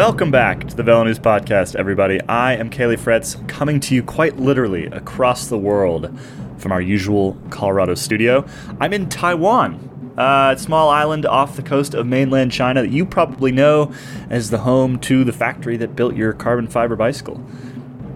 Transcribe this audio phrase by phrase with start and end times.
[0.00, 2.22] Welcome back to the Velo News Podcast, everybody.
[2.22, 6.18] I am Caley Fretz, coming to you quite literally across the world
[6.56, 8.46] from our usual Colorado studio.
[8.80, 13.04] I'm in Taiwan, uh, a small island off the coast of mainland China that you
[13.04, 13.92] probably know
[14.30, 17.38] as the home to the factory that built your carbon fiber bicycle.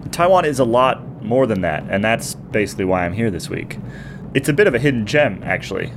[0.09, 3.77] Taiwan is a lot more than that, and that's basically why I'm here this week.
[4.33, 5.93] It's a bit of a hidden gem, actually.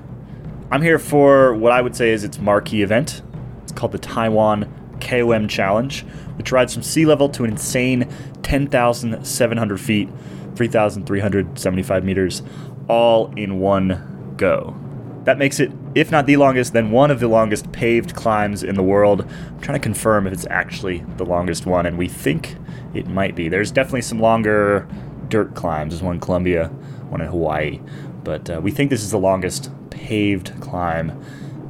[0.71, 3.23] I'm here for what I would say is its marquee event.
[3.63, 6.03] It's called the Taiwan KOM Challenge,
[6.37, 8.09] which rides from sea level to an insane
[8.43, 10.09] 10,700 feet,
[10.55, 12.43] 3,375 meters,
[12.89, 14.77] all in one go.
[15.25, 18.77] That makes it, if not the longest, then one of the longest paved climbs in
[18.77, 19.23] the world.
[19.23, 22.57] I'm trying to confirm if it's actually the longest one, and we think
[22.95, 23.49] it might be.
[23.49, 24.89] There's definitely some longer
[25.29, 25.93] dirt climbs.
[25.93, 26.69] There's one in Colombia,
[27.11, 27.81] one in Hawaii,
[28.25, 31.23] but uh, we think this is the longest paved climb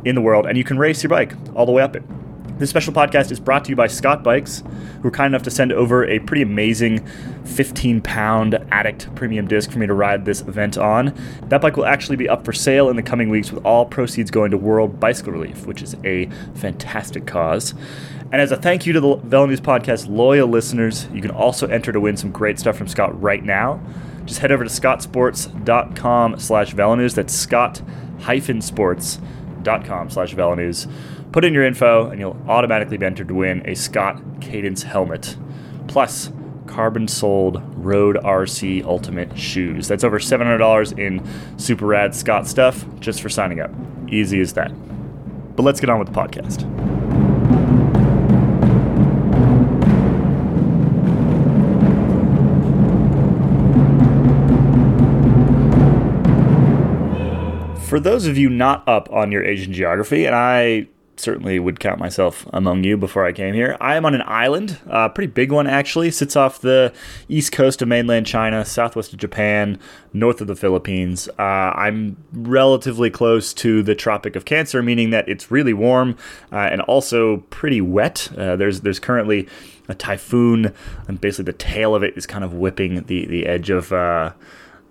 [0.05, 2.05] in the world, and you can race your bike all the way up it.
[2.59, 4.65] This special podcast is brought to you by Scott Bikes,
[4.97, 7.07] who were kind enough to send over a pretty amazing
[7.45, 11.15] 15 pound Addict premium disc for me to ride this event on.
[11.51, 14.33] That bike will actually be up for sale in the coming weeks, with all proceeds
[14.33, 17.75] going to World Bicycle Relief, which is a fantastic cause.
[18.33, 21.69] And as a thank you to the Velo News Podcast loyal listeners, you can also
[21.69, 23.81] enter to win some great stuff from Scott right now.
[24.25, 27.15] Just head over to scottsports.com slash velonews.
[27.15, 30.91] That's scott-sports.com slash velonews.
[31.31, 35.37] Put in your info, and you'll automatically be entered to win a Scott Cadence helmet.
[35.87, 36.33] Plus,
[36.67, 39.89] carbon sold Road RC Ultimate shoes.
[39.89, 41.23] That's over $700 in
[41.59, 43.71] super rad Scott stuff just for signing up.
[44.09, 44.73] Easy as that.
[45.55, 46.63] But let's get on with the podcast.
[57.87, 60.89] For those of you not up on your Asian geography, and I
[61.21, 63.77] certainly would count myself among you before I came here.
[63.81, 66.93] I am on an island, a pretty big one actually, sits off the
[67.29, 69.79] east coast of mainland China, southwest of Japan,
[70.13, 71.29] north of the Philippines.
[71.39, 71.43] Uh,
[71.75, 76.17] I'm relatively close to the Tropic of Cancer, meaning that it's really warm
[76.53, 78.29] uh, and also pretty wet.
[78.37, 79.49] Uh, there's there's currently
[79.89, 80.75] a typhoon,
[81.07, 84.33] and basically the tail of it is kind of whipping the the edge of uh,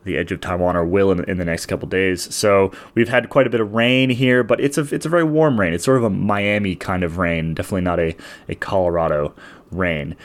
[0.07, 2.33] the edge of Taiwan or will in, in, the next couple days.
[2.33, 5.23] So we've had quite a bit of rain here, but it's a it's a very
[5.23, 5.73] warm rain.
[5.73, 8.15] It's sort of a Miami kind of rain, definitely not a,
[8.49, 9.35] a Colorado
[9.71, 10.15] rain.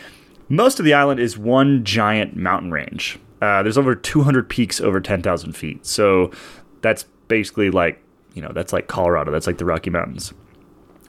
[0.49, 3.19] Most of the island is one giant mountain range.
[3.41, 5.85] Uh, there's over 200 peaks over 10,000 feet.
[5.85, 6.31] So
[6.81, 8.03] that's basically like,
[8.35, 9.33] you know, that's like Colorado.
[9.33, 10.33] That's like the Rocky Mountains.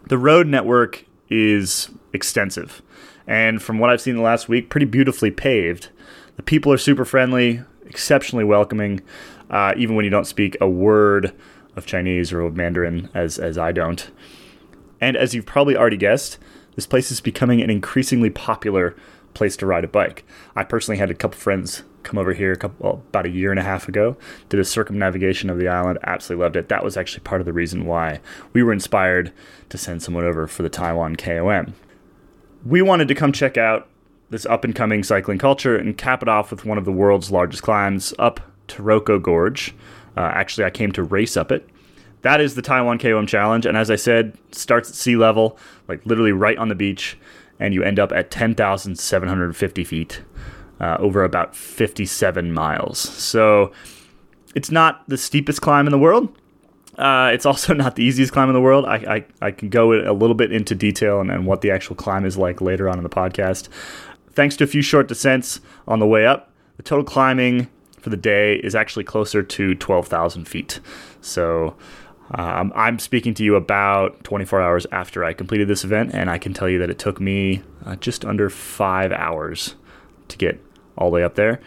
[0.08, 2.82] The road network is extensive.
[3.28, 5.90] And from what I've seen the last week, pretty beautifully paved.
[6.36, 7.62] The people are super friendly
[7.94, 9.02] exceptionally welcoming,
[9.52, 11.32] uh, even when you don't speak a word
[11.76, 14.10] of Chinese or Mandarin, as as I don't.
[15.00, 16.40] And as you've probably already guessed,
[16.76, 18.96] this place is becoming an increasingly popular
[19.36, 20.26] place to ride a bike.
[20.56, 23.52] I personally had a couple friends come over here a couple well, about a year
[23.52, 24.18] and a half ago,
[24.50, 26.70] did a circumnavigation of the island, absolutely loved it.
[26.70, 28.22] That was actually part of the reason why
[28.54, 29.32] we were inspired
[29.70, 31.76] to send someone over for the Taiwan KOM.
[32.66, 33.88] We wanted to come check out
[34.34, 37.32] this up and coming cycling culture and cap it off with one of the world's
[37.32, 39.74] largest climbs up Taroko Gorge.
[40.18, 41.70] Uh, actually, I came to race up it.
[42.24, 45.58] That is the Taiwan KOM Challenge, and as I said, starts at sea level,
[45.88, 47.18] like literally right on the beach,
[47.60, 50.22] and you end up at 10,750 feet
[50.80, 53.00] uh, over about 57 miles.
[53.00, 53.72] So
[54.56, 56.36] it's not the steepest climb in the world.
[56.98, 58.86] Uh, it's also not the easiest climb in the world.
[58.86, 58.96] I,
[59.42, 62.26] I, I can go a little bit into detail and, and what the actual climb
[62.26, 63.68] is like later on in the podcast.
[64.36, 68.18] Thanks to a few short descents on the way up, the total climbing for the
[68.18, 70.80] day is actually closer to 12,000 feet.
[71.22, 71.76] So
[72.32, 76.38] um, I'm speaking to you about 24 hours after I completed this event, and I
[76.38, 79.76] can tell you that it took me uh, just under five hours
[80.30, 80.60] to get
[80.98, 81.62] all the way up there.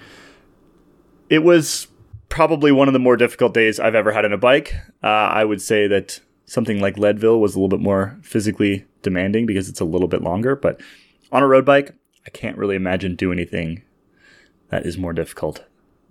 [1.31, 1.87] It was
[2.29, 4.75] probably one of the more difficult days I've ever had on a bike.
[5.03, 9.47] Uh, I would say that something like Leadville was a little bit more physically demanding
[9.47, 10.81] because it's a little bit longer, but
[11.33, 11.95] on a road bike,
[12.27, 13.83] I can't really imagine do anything
[14.69, 15.65] that is more difficult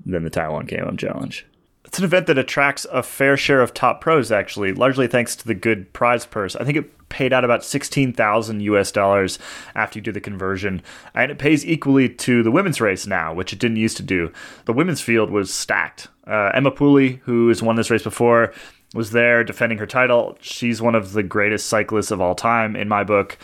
[0.05, 1.45] than the Taiwan KOM Challenge.
[1.83, 5.47] It's an event that attracts a fair share of top pros, actually, largely thanks to
[5.47, 6.55] the good prize purse.
[6.55, 9.37] I think it paid out about 16,000 US dollars
[9.75, 10.81] after you do the conversion,
[11.13, 14.31] and it pays equally to the women's race now, which it didn't used to do.
[14.65, 16.07] The women's field was stacked.
[16.25, 18.51] Uh, Emma Pooley, who has won this race before,
[18.95, 20.37] was there defending her title.
[20.41, 23.37] She's one of the greatest cyclists of all time in my book.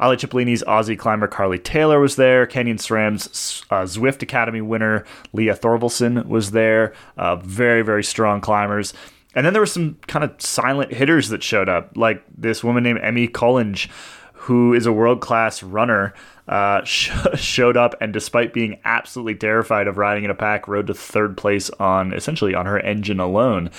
[0.00, 2.46] Alé Cipollini's Aussie climber Carly Taylor was there.
[2.46, 6.92] Canyon SRAM's uh, Zwift Academy winner Leah Thorvilson was there.
[7.16, 8.92] Uh, very, very strong climbers.
[9.34, 12.82] And then there were some kind of silent hitters that showed up, like this woman
[12.82, 13.88] named Emmy Collinge,
[14.32, 16.14] who is a world class runner,
[16.48, 20.86] uh, sh- showed up and, despite being absolutely terrified of riding in a pack, rode
[20.86, 23.70] to third place on essentially on her engine alone.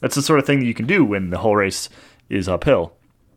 [0.00, 1.88] That's the sort of thing that you can do when the whole race
[2.28, 2.94] is uphill.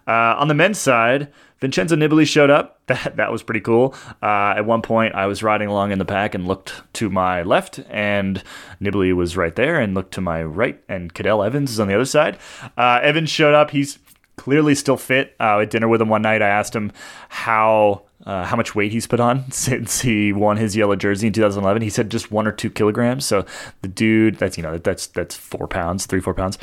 [0.07, 2.73] Uh, on the men's side, Vincenzo Nibali showed up.
[2.87, 3.95] That that was pretty cool.
[4.21, 7.41] Uh, at one point, I was riding along in the pack and looked to my
[7.41, 8.43] left, and
[8.79, 11.95] Nibali was right there, and looked to my right, and Cadel Evans is on the
[11.95, 12.37] other side.
[12.77, 13.71] Uh, Evans showed up.
[13.71, 13.97] He's
[14.35, 15.35] clearly still fit.
[15.39, 16.91] Uh, at dinner with him one night, I asked him
[17.29, 21.33] how uh, how much weight he's put on since he won his yellow jersey in
[21.33, 21.81] 2011.
[21.81, 23.25] He said just one or two kilograms.
[23.25, 23.45] So
[23.81, 26.57] the dude, that's you know that's that's four pounds, three four pounds,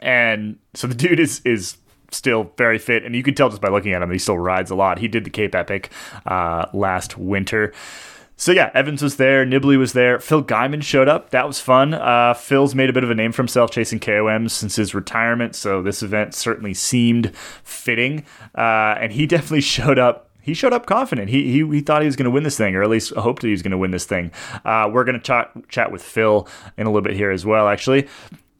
[0.00, 1.76] and so the dude is is
[2.10, 4.70] still very fit, and you can tell just by looking at him, he still rides
[4.70, 4.98] a lot.
[4.98, 5.90] He did the Cape Epic
[6.26, 7.72] uh, last winter.
[8.40, 11.28] So yeah, Evans was there, Nibali was there, Phil Gaimon showed up.
[11.28, 11.92] That was fun.
[11.92, 15.54] Uh, Phil's made a bit of a name for himself chasing KOMs since his retirement,
[15.54, 18.24] so this event certainly seemed fitting.
[18.56, 21.28] Uh, and he definitely showed up he showed up confident.
[21.28, 23.42] He he, he thought he was going to win this thing, or at least hoped
[23.42, 24.30] that he was going to win this thing.
[24.64, 26.48] Uh, we're going to chat chat with Phil
[26.78, 28.08] in a little bit here as well, actually.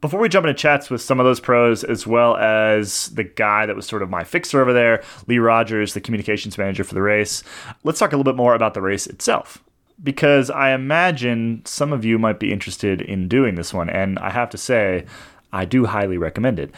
[0.00, 3.66] Before we jump into chats with some of those pros, as well as the guy
[3.66, 7.02] that was sort of my fixer over there, Lee Rogers, the communications manager for the
[7.02, 7.44] race,
[7.84, 9.62] let's talk a little bit more about the race itself.
[10.02, 14.30] Because I imagine some of you might be interested in doing this one, and I
[14.30, 15.04] have to say,
[15.52, 16.70] I do highly recommend it.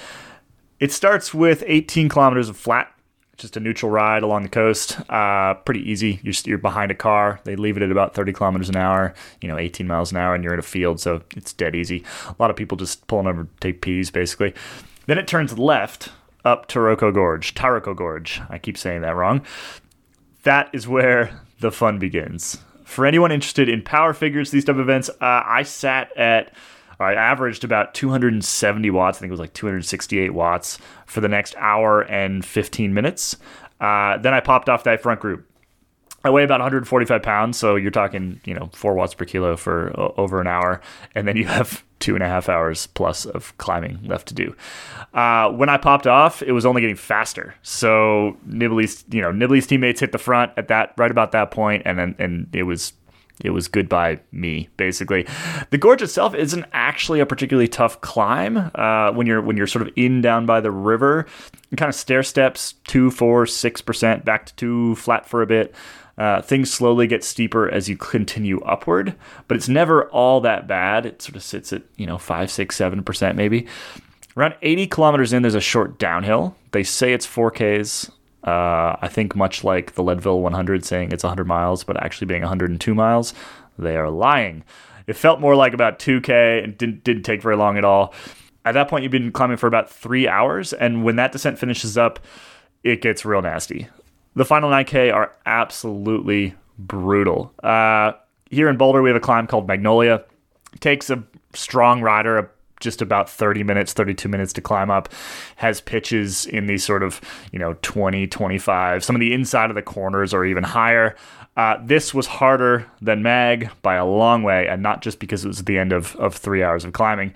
[0.81, 2.92] It starts with 18 kilometers of flat
[3.37, 4.99] just a neutral ride along the coast.
[5.11, 6.21] Uh, pretty easy.
[6.23, 7.41] You're, you're behind a car.
[7.45, 10.35] They leave it at about 30 kilometers an hour, you know, 18 miles an hour,
[10.35, 12.05] and you're in a field, so it's dead easy.
[12.29, 14.55] A lot of people just pulling over to take pees, basically.
[15.07, 16.11] Then it turns left
[16.45, 17.55] up Taroko Gorge.
[17.55, 18.41] Taroko Gorge.
[18.49, 19.43] I keep saying that wrong.
[20.43, 22.59] That is where the fun begins.
[22.85, 25.15] For anyone interested in power figures, these type of events, uh,
[25.47, 26.53] I sat at
[27.03, 29.19] I averaged about 270 watts.
[29.19, 33.37] I think it was like 268 watts for the next hour and 15 minutes.
[33.81, 35.47] Uh, then I popped off that front group.
[36.25, 39.93] I weigh about 145 pounds, so you're talking, you know, four watts per kilo for
[39.99, 40.81] uh, over an hour,
[41.15, 44.55] and then you have two and a half hours plus of climbing left to do.
[45.15, 47.55] Uh, when I popped off, it was only getting faster.
[47.63, 51.83] So Nibali's, you know, Nibali's teammates hit the front at that right about that point,
[51.85, 52.93] and then and it was
[53.43, 55.27] it was goodbye me basically.
[55.71, 59.87] The gorge itself isn't actually a particularly tough climb uh, when you're when you're sort
[59.87, 61.27] of in down by the river.
[61.77, 65.75] Kind of stair steps two four six percent back to two flat for a bit.
[66.19, 69.15] Uh, things slowly get steeper as you continue upward
[69.49, 71.07] but it's never all that bad.
[71.07, 73.67] It sort of sits at you know five six seven percent maybe.
[74.37, 76.57] Around 80 kilometers in there's a short downhill.
[76.71, 78.11] They say it's 4ks
[78.45, 82.43] uh, I think much like the Leadville 100 saying it's 100 miles, but actually being
[82.43, 83.35] 102 miles,
[83.79, 84.65] they are lying.
[85.07, 88.15] It felt more like about 2K and didn't, didn't take very long at all.
[88.65, 91.99] At that point, you've been climbing for about three hours, and when that descent finishes
[91.99, 92.21] up,
[92.85, 93.89] it gets real nasty.
[94.35, 97.53] The final 9K are absolutely brutal.
[97.63, 98.13] Uh,
[98.51, 100.25] here in Boulder, we have a climb called Magnolia.
[100.73, 101.25] It takes a
[101.55, 102.49] strong rider, a
[102.83, 105.09] just about 30 minutes, 32 minutes to climb up,
[105.57, 107.21] has pitches in these sort of,
[107.53, 109.03] you know, 20, 25.
[109.05, 111.17] Some of the inside of the corners are even higher.
[111.57, 115.49] Uh, this was harder than Mag by a long way, and not just because it
[115.49, 117.33] was the end of, of three hours of climbing.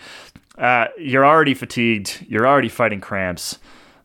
[0.58, 3.58] Uh, you're already fatigued, you're already fighting cramps.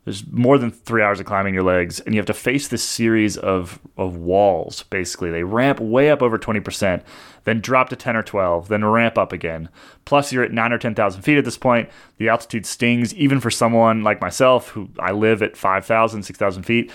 [0.03, 2.81] There's more than three hours of climbing your legs, and you have to face this
[2.81, 5.29] series of, of walls, basically.
[5.29, 7.03] They ramp way up over 20%,
[7.43, 9.70] then drop to 10 or 12, then ramp up again.
[10.05, 11.88] Plus, you're at 9 or 10,000 feet at this point.
[12.17, 16.91] The altitude stings, even for someone like myself, who I live at 5,000, 6,000 feet.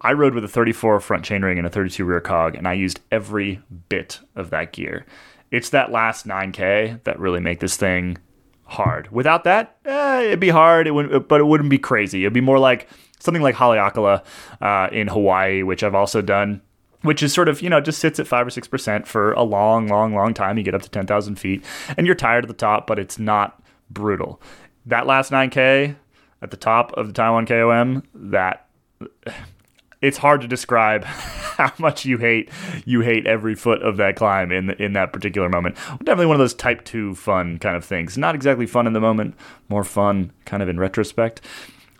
[0.00, 3.00] I rode with a 34 front chainring and a 32 rear cog, and I used
[3.12, 5.06] every bit of that gear.
[5.52, 8.18] It's that last 9K that really make this thing
[8.70, 9.10] hard.
[9.10, 10.86] Without that, eh, it'd be hard.
[10.86, 12.22] It would, but it wouldn't be crazy.
[12.22, 14.24] It'd be more like something like Haleakala
[14.60, 16.62] uh, in Hawaii, which I've also done.
[17.02, 19.42] Which is sort of, you know, just sits at five or six percent for a
[19.42, 20.58] long, long, long time.
[20.58, 21.64] You get up to 10,000 feet
[21.96, 24.40] and you're tired at the top, but it's not brutal.
[24.84, 25.96] That last 9K
[26.42, 28.68] at the top of the Taiwan KOM, that
[30.00, 32.50] it's hard to describe how much you hate
[32.84, 35.76] you hate every foot of that climb in in that particular moment.
[35.98, 38.16] Definitely one of those type two fun kind of things.
[38.16, 39.34] Not exactly fun in the moment,
[39.68, 41.42] more fun kind of in retrospect.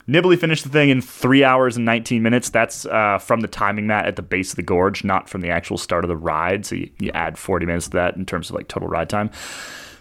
[0.08, 2.50] Nibali finished the thing in three hours and 19 minutes.
[2.50, 5.50] That's uh, from the timing mat at the base of the gorge, not from the
[5.50, 6.66] actual start of the ride.
[6.66, 9.28] So you, you add 40 minutes to that in terms of like total ride time.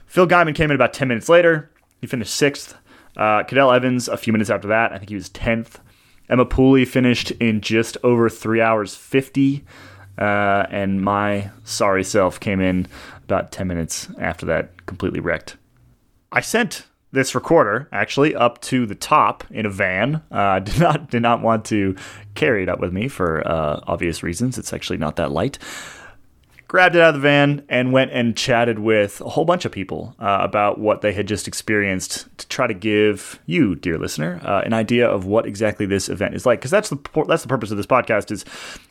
[0.08, 1.70] Phil Gaimon came in about 10 minutes later.
[2.02, 2.76] He finished sixth.
[3.18, 5.76] Uh, Cadel Evans, a few minutes after that, I think he was 10th.
[6.30, 9.64] Emma Pooley finished in just over three hours 50.
[10.18, 12.88] Uh, and my sorry self came in
[13.24, 15.56] about 10 minutes after that, completely wrecked.
[16.32, 20.22] I sent this recorder actually up to the top in a van.
[20.32, 21.96] Uh, did not did not want to
[22.36, 24.58] carry it up with me for uh, obvious reasons.
[24.58, 25.58] It's actually not that light.
[26.70, 29.72] Grabbed it out of the van and went and chatted with a whole bunch of
[29.72, 34.40] people uh, about what they had just experienced to try to give you, dear listener,
[34.44, 36.60] uh, an idea of what exactly this event is like.
[36.60, 36.98] Because that's the
[37.28, 38.46] that's the purpose of this podcast is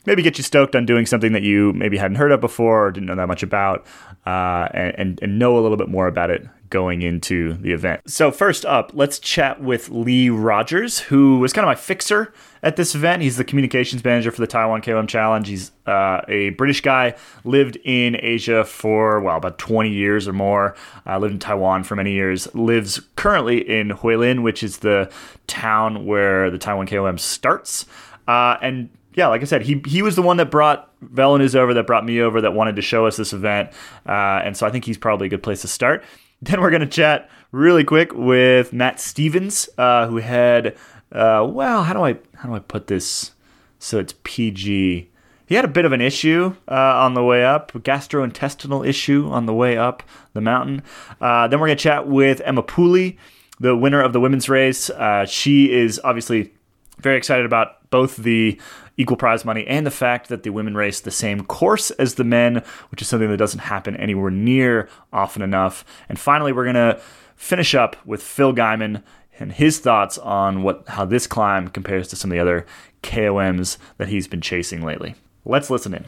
[0.06, 2.90] maybe get you stoked on doing something that you maybe hadn't heard of before or
[2.90, 3.86] didn't know that much about,
[4.26, 8.08] uh, and, and and know a little bit more about it going into the event.
[8.10, 12.32] So, first up, let's chat with Lee Rogers, who was kind of my fixer
[12.62, 13.22] at this event.
[13.22, 15.48] He's the communications manager for the Taiwan KOM Challenge.
[15.48, 20.76] He's uh, a British guy, lived in Asia for, well, about 20 years or more,
[21.06, 25.10] uh, lived in Taiwan for many years, lives currently in Hualien, which is the
[25.46, 27.86] town where the Taiwan KOM starts.
[28.26, 31.74] Uh, and yeah, like I said, he he was the one that brought VeloNews over,
[31.74, 33.70] that brought me over, that wanted to show us this event,
[34.06, 36.04] uh, and so I think he's probably a good place to start.
[36.40, 40.76] Then we're going to chat really quick with Matt Stevens, uh, who had,
[41.10, 43.32] uh, well, how do I how do I put this
[43.80, 45.10] so it's PG?
[45.46, 49.46] He had a bit of an issue uh, on the way up, gastrointestinal issue on
[49.46, 50.84] the way up the mountain.
[51.20, 53.16] Uh, then we're going to chat with Emma Pooley,
[53.58, 54.90] the winner of the women's race.
[54.90, 56.52] Uh, she is obviously
[57.00, 58.60] very excited about both the
[58.96, 62.24] equal prize money and the fact that the women race the same course as the
[62.24, 65.84] men, which is something that doesn't happen anywhere near often enough.
[66.08, 67.00] And finally, we're going to
[67.36, 69.02] finish up with Phil Gaimon
[69.38, 72.66] and his thoughts on what how this climb compares to some of the other
[73.02, 75.14] KOMs that he's been chasing lately.
[75.44, 76.04] Let's listen in.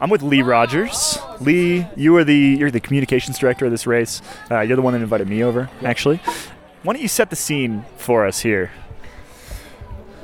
[0.00, 1.18] I'm with Lee Rogers.
[1.40, 4.20] Lee, you are the you're the communications director of this race.
[4.50, 6.16] Uh, you're the one that invited me over, actually.
[6.82, 8.72] Why don't you set the scene for us here?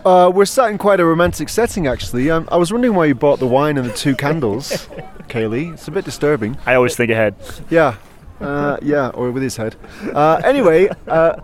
[0.04, 2.28] Uh, we're sat in quite a romantic setting, actually.
[2.28, 4.88] Um, I was wondering why you bought the wine and the two candles,
[5.28, 5.68] Caley.
[5.68, 6.56] It's a bit disturbing.
[6.66, 7.36] I always think ahead.
[7.70, 7.96] Yeah,
[8.40, 9.76] uh, yeah, or with his head.
[10.12, 11.36] Uh, anyway, uh,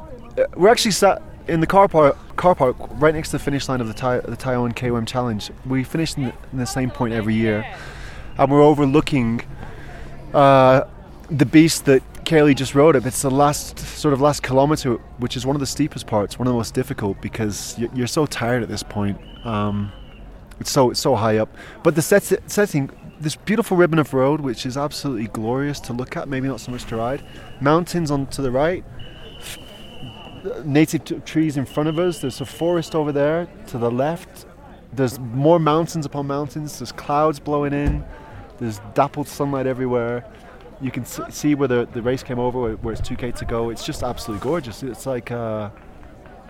[0.57, 3.81] we're actually sat in the car park, car park right next to the finish line
[3.81, 5.51] of the, tai- the Taiwan KOM Challenge.
[5.67, 7.67] We finish in the, in the same point every year,
[8.39, 9.43] and we're overlooking
[10.33, 10.85] uh,
[11.31, 13.05] the beast that Caley just rode up.
[13.05, 16.49] It's the last sort of last kilometer, which is one of the steepest parts, one
[16.49, 19.19] of the most difficult because you're so tired at this point.
[19.45, 19.93] Um,
[20.61, 24.41] it's so it's so high up, but the set- setting, this beautiful ribbon of road,
[24.41, 26.29] which is absolutely glorious to look at.
[26.29, 27.23] Maybe not so much to ride.
[27.61, 28.85] Mountains on to the right.
[30.65, 32.19] Native t- trees in front of us.
[32.21, 34.47] There's a forest over there to the left.
[34.93, 36.79] There's more mountains upon mountains.
[36.79, 38.05] There's clouds blowing in.
[38.59, 40.25] There's dappled sunlight everywhere.
[40.81, 43.45] You can s- see where the, the race came over, where, where it's 2k to
[43.45, 43.71] go.
[43.71, 44.83] It's just absolutely gorgeous.
[44.83, 45.71] It's like, uh,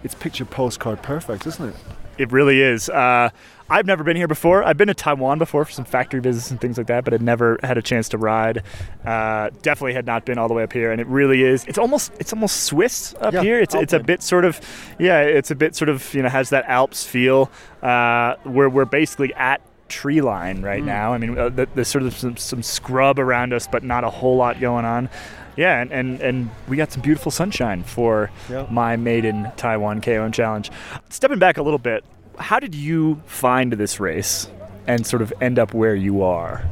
[0.03, 1.77] it's picture postcard perfect, isn't it?
[2.19, 2.89] It really is.
[2.89, 3.31] Uh,
[3.71, 4.63] I've never been here before.
[4.63, 7.23] I've been to Taiwan before for some factory visits and things like that, but had
[7.23, 8.63] never had a chance to ride.
[9.05, 11.65] Uh, definitely had not been all the way up here, and it really is.
[11.65, 13.61] It's almost it's almost Swiss up Yeah, here.
[13.61, 14.61] It's it's a bit sort of
[14.99, 15.23] yeah.
[15.23, 17.51] It's a bit sort of you know has that Alps feel.
[17.83, 20.87] Uh, where we're basically at tree line right Mm.
[20.87, 21.13] now.
[21.15, 24.37] I mean, uh, there's sort of some, some scrub around us, but not a whole
[24.37, 25.09] lot going on.
[25.57, 28.67] Yeah, and, and, and we got some beautiful sunshine for Yeah.
[28.71, 30.71] my maiden Taiwan KOM challenge.
[31.11, 32.05] Stepping back a little bit,
[32.39, 34.49] how did you find this race
[34.87, 36.65] and sort of end up where you are?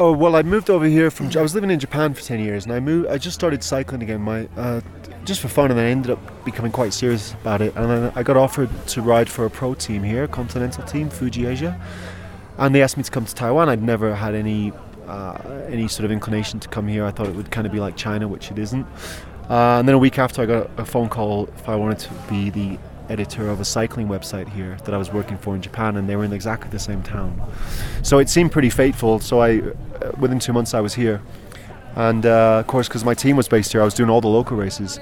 [0.00, 1.28] Oh well, I moved over here from.
[1.36, 3.08] I was living in Japan for ten years, and I moved.
[3.08, 4.80] I just started cycling again, my uh,
[5.24, 7.74] just for fun, and then I ended up becoming quite serious about it.
[7.74, 11.46] And then I got offered to ride for a pro team here, Continental team, Fuji
[11.46, 11.80] Asia,
[12.58, 13.68] and they asked me to come to Taiwan.
[13.68, 14.72] I'd never had any
[15.08, 17.04] uh, any sort of inclination to come here.
[17.04, 18.86] I thought it would kind of be like China, which it isn't.
[19.48, 22.10] Uh, and then a week after, I got a phone call if I wanted to
[22.28, 25.96] be the editor of a cycling website here that I was working for in Japan,
[25.96, 27.40] and they were in exactly the same town.
[28.02, 29.20] So it seemed pretty fateful.
[29.20, 31.22] So I, uh, within two months, I was here,
[31.96, 34.28] and uh, of course, because my team was based here, I was doing all the
[34.28, 35.00] local races,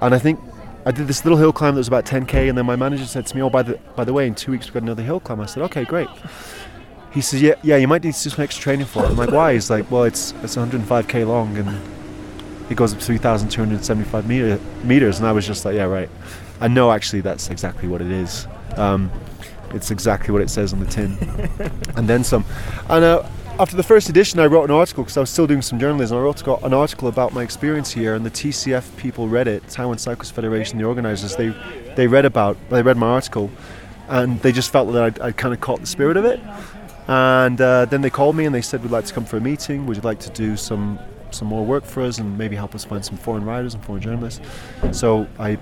[0.00, 0.40] and I think
[0.84, 3.26] I did this little hill climb that was about 10k, and then my manager said
[3.26, 5.20] to me, "Oh, by the by the way, in two weeks we've got another hill
[5.20, 6.08] climb." I said, "Okay, great."
[7.14, 9.16] He says, "Yeah, yeah, you might need to do some extra training for it." I'm
[9.16, 11.80] like, "Why?" He's like, "Well, it's it's 105k long and
[12.68, 16.10] it goes up 3,275 meter, meters," and I was just like, "Yeah, right."
[16.60, 18.46] I know actually that's exactly what it is.
[18.76, 19.10] Um,
[19.72, 21.16] it's exactly what it says on the tin,
[21.96, 22.44] and then some.
[22.88, 23.22] And uh,
[23.58, 26.18] after the first edition, I wrote an article because I was still doing some journalism.
[26.18, 29.68] I wrote an article about my experience here, and the TCF people read it.
[29.68, 31.54] Taiwan Cyclist Federation, the organisers, they
[31.94, 33.50] they read about, they read my article,
[34.08, 36.40] and they just felt that I'd, I'd kind of caught the spirit of it.
[37.08, 39.40] And uh, then they called me and they said, "We'd like to come for a
[39.40, 39.86] meeting.
[39.86, 40.98] Would you like to do some
[41.30, 44.00] some more work for us and maybe help us find some foreign writers and foreign
[44.02, 44.40] journalists?"
[44.92, 45.58] So I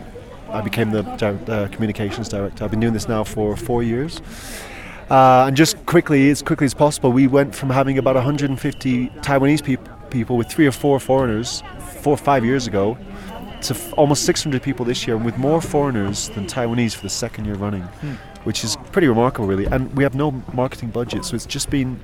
[0.51, 2.65] I became the uh, communications director.
[2.65, 4.21] I've been doing this now for four years.
[5.11, 9.63] Uh, and just quickly, as quickly as possible, we went from having about 150 Taiwanese
[9.63, 11.63] peop- people with three or four foreigners
[12.03, 12.97] four or five years ago
[13.63, 17.45] to f- almost 600 people this year, with more foreigners than Taiwanese for the second
[17.45, 17.87] year running,
[18.45, 19.67] which is pretty remarkable, really.
[19.67, 22.01] And we have no marketing budget, so it's just been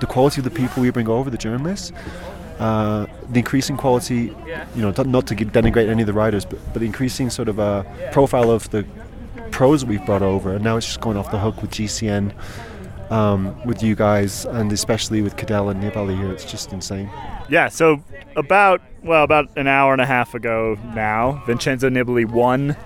[0.00, 1.92] the quality of the people we bring over, the journalists,
[2.58, 4.34] uh, the increasing quality,
[4.74, 7.58] you know, not- to denigrate any of the riders, but, but the increasing sort of
[7.58, 8.84] uh, profile of the
[9.50, 12.32] pros we've brought over, and now it's just going off the hook with GCN,
[13.10, 16.32] um, with you guys, and especially with Cadel and Nibali here.
[16.32, 17.10] It's just insane.
[17.48, 18.02] Yeah, so
[18.36, 22.76] about well, about an hour and a half ago now, Vincenzo Nibali won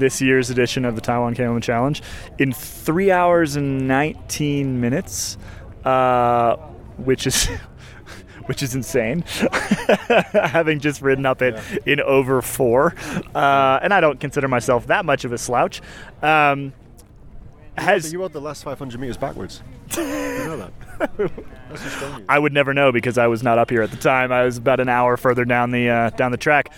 [0.00, 2.02] this year's edition of the Taiwan KOM Challenge
[2.38, 5.38] in three hours and 19 minutes,
[5.84, 6.56] uh,
[6.96, 7.48] which is
[8.46, 9.22] which is insane.
[10.32, 12.94] Having just ridden up it in over four,
[13.34, 15.80] uh, and I don't consider myself that much of a slouch.
[16.22, 16.72] Um,
[17.76, 19.62] has you rode the last 500 meters backwards.
[19.96, 20.72] you know that.
[21.68, 22.24] That's just showing you.
[22.28, 24.32] I would never know because I was not up here at the time.
[24.32, 26.72] I was about an hour further down the uh, down the track.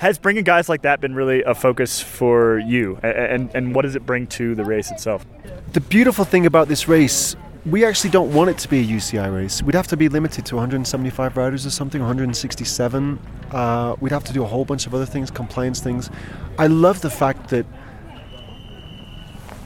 [0.00, 3.96] Has bringing guys like that been really a focus for you, and and what does
[3.96, 5.26] it bring to the race itself?
[5.74, 9.30] The beautiful thing about this race, we actually don't want it to be a UCI
[9.30, 9.62] race.
[9.62, 13.18] We'd have to be limited to 175 riders or something, 167.
[13.50, 16.08] Uh, we'd have to do a whole bunch of other things, compliance things.
[16.56, 17.66] I love the fact that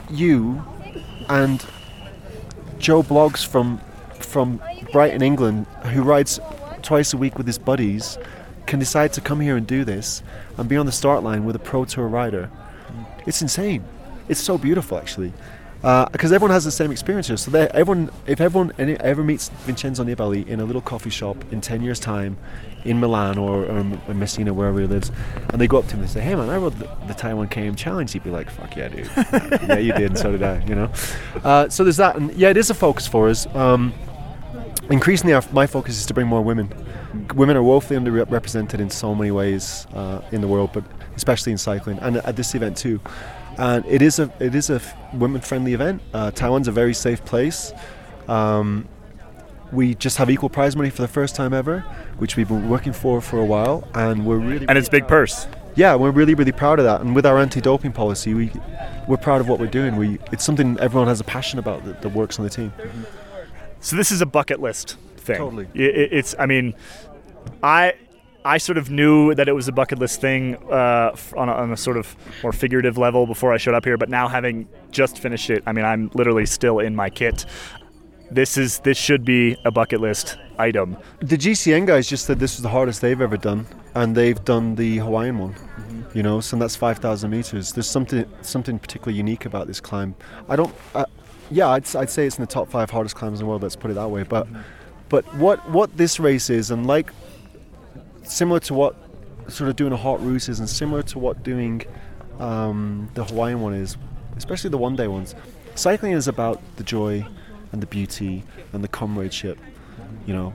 [0.09, 0.61] you
[1.29, 1.65] and
[2.77, 3.79] Joe Bloggs from
[4.19, 4.61] from
[4.91, 6.41] Brighton, England, who rides
[6.81, 8.17] twice a week with his buddies,
[8.65, 10.23] can decide to come here and do this
[10.57, 12.49] and be on the start line with a pro tour rider.
[13.25, 13.83] It's insane.
[14.27, 15.33] It's so beautiful, actually,
[15.81, 17.37] because everyone has the same experience here.
[17.37, 21.37] So they, everyone, if everyone any, ever meets Vincenzo Nibali in a little coffee shop
[21.51, 22.37] in ten years' time,
[22.85, 25.11] in Milan or, or in Messina, wherever he lives,
[25.49, 27.49] and they go up to him and say, "Hey, man, I rode the, the Taiwan
[27.49, 29.09] KOM Challenge," he'd be like, "Fuck yeah, dude!
[29.67, 30.91] yeah, you did, and so did I." You know.
[31.43, 33.45] Uh, so there's that, and yeah, it is a focus for us.
[33.55, 33.93] Um,
[34.89, 36.71] increasingly, our, my focus is to bring more women.
[37.35, 40.83] Women are woefully underrepresented in so many ways uh, in the world, but
[41.15, 42.99] especially in cycling and at this event too.
[43.57, 44.81] And it is a it is a
[45.13, 46.01] women-friendly event.
[46.13, 47.71] Uh, Taiwan's a very safe place.
[48.27, 48.87] Um,
[49.71, 51.79] we just have equal prize money for the first time ever,
[52.17, 55.47] which we've been working for for a while, and we're really And it's big purse.
[55.75, 57.01] yeah, we're really really proud of that.
[57.01, 58.51] And with our anti-doping policy, we
[59.07, 59.95] we're proud of what we're doing.
[59.95, 62.73] We it's something everyone has a passion about that, that works on the team.
[63.79, 65.37] So this is a bucket list thing.
[65.37, 65.65] Totally.
[65.75, 66.35] I- I- it's.
[66.39, 66.73] I mean,
[67.63, 67.93] I.
[68.47, 71.71] I sort of knew that it was a bucket list thing uh, on, a, on
[71.71, 75.17] a sort of more figurative level before I showed up here, but now having just
[75.17, 77.47] finished it, I mean, I'm literally still in my kit.
[78.29, 80.97] This is this should be a bucket list item.
[81.21, 84.75] The GCN guys just said this was the hardest they've ever done, and they've done
[84.75, 85.55] the Hawaiian one.
[86.13, 87.73] You know, so that's 5,000 meters.
[87.73, 90.15] There's something something particularly unique about this climb.
[90.47, 90.73] I don't.
[90.93, 91.05] Uh,
[91.51, 93.63] yeah, I'd, I'd say it's in the top five hardest climbs in the world.
[93.63, 94.23] Let's put it that way.
[94.23, 94.47] But
[95.09, 97.11] but what what this race is, and like
[98.25, 98.95] similar to what
[99.47, 101.83] sort of doing a Haute Route is, and similar to what doing
[102.39, 103.97] um, the Hawaiian one is,
[104.37, 105.35] especially the one day ones.
[105.75, 107.25] Cycling is about the joy
[107.71, 109.57] and the beauty and the comradeship.
[110.25, 110.53] You know,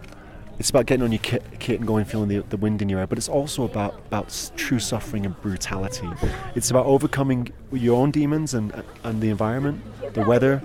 [0.59, 2.99] it's about getting on your kit, kit and going, feeling the, the wind in your
[2.99, 3.07] hair.
[3.07, 6.09] But it's also about about true suffering and brutality.
[6.55, 9.83] It's about overcoming your own demons and and the environment,
[10.15, 10.63] the weather,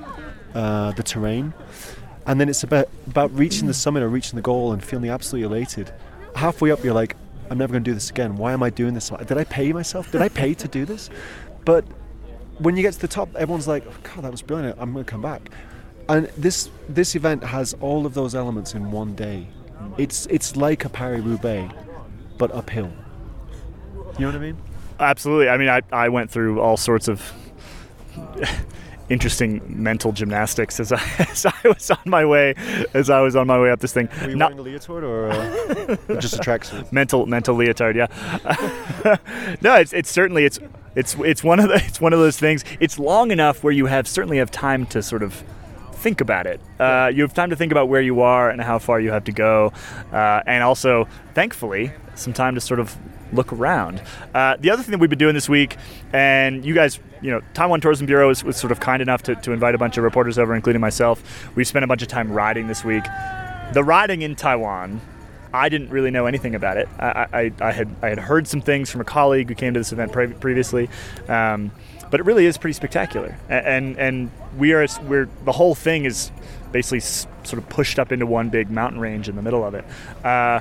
[0.54, 1.54] uh, the terrain,
[2.26, 5.46] and then it's about about reaching the summit or reaching the goal and feeling absolutely
[5.46, 5.94] elated.
[6.36, 7.15] Halfway up, you're like,
[7.50, 8.36] I'm never going to do this again.
[8.36, 9.10] Why am I doing this?
[9.10, 10.12] Did I pay myself?
[10.12, 11.10] Did I pay to do this?
[11.63, 11.86] But
[12.60, 14.78] when you get to the top, everyone's like, oh, God, that was brilliant.
[14.80, 15.50] I'm going to come back.
[16.08, 19.48] And this this event has all of those elements in one day.
[19.98, 21.74] It's it's like a Paris Roubaix,
[22.38, 22.91] but uphill.
[24.13, 24.58] You know what I mean?
[25.00, 25.50] Absolutely.
[25.50, 27.34] I mean, I, I went through all sorts of
[29.10, 32.56] interesting mental gymnastics as I, as I was on my way
[32.94, 34.10] as I was on my way up this thing.
[34.22, 36.91] Were you Not- wearing a leotard or uh, just a tracksuit?
[36.91, 38.08] mental mental leotard yeah.
[39.62, 40.60] No it's, it's certainly it's
[40.96, 42.63] it's it's one of the it's one of those things.
[42.80, 45.44] It's long enough where you have certainly have time to sort of
[45.94, 46.62] think about it.
[46.80, 49.24] Uh, you have time to think about where you are and how far you have
[49.26, 49.74] to go.
[50.12, 52.96] Uh, and also thankfully some time to sort of
[53.33, 54.01] look around
[54.33, 55.77] uh, the other thing that we've been doing this week
[56.13, 59.35] and you guys you know taiwan tourism bureau was, was sort of kind enough to,
[59.35, 61.23] to invite a bunch of reporters over including myself
[61.55, 63.03] We've spent a bunch of time riding this week
[63.73, 65.01] the riding in taiwan
[65.55, 66.89] I didn't really know anything about it.
[66.99, 69.79] I, I, I had I had heard some things from a colleague who came to
[69.79, 70.89] this event pre- previously,
[71.29, 71.71] um,
[72.11, 73.38] but it really is pretty spectacular.
[73.47, 76.31] And and we are we're the whole thing is
[76.71, 79.85] basically sort of pushed up into one big mountain range in the middle of it.
[80.23, 80.59] Uh,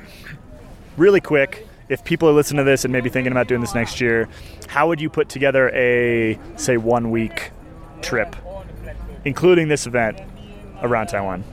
[0.97, 4.01] really quick, if people are listening to this and maybe thinking about doing this next
[4.01, 4.29] year,
[4.69, 7.51] how would you put together a say one week
[8.03, 8.37] trip
[9.25, 10.21] including this event
[10.83, 11.45] around Taiwan?